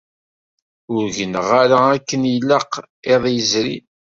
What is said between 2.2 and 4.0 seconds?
ilaq iḍ yezrin.